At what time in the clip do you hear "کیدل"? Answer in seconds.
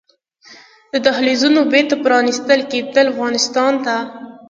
2.71-3.05